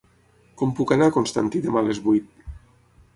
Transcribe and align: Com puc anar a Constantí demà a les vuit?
Com 0.61 0.71
puc 0.79 0.93
anar 0.95 1.09
a 1.11 1.13
Constantí 1.17 1.61
demà 1.67 1.83
a 1.85 1.87
les 1.91 2.01
vuit? 2.09 2.33